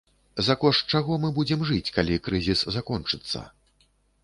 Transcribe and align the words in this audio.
За 0.45 0.53
кошт 0.63 0.93
чаго 0.97 1.17
мы 1.25 1.29
будзем 1.35 1.61
жыць, 1.71 1.93
калі 1.99 2.17
крызіс 2.29 2.67
закончыцца? 2.79 3.47